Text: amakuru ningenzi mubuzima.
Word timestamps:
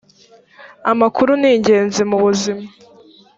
amakuru 0.91 1.31
ningenzi 1.41 2.01
mubuzima. 2.09 2.65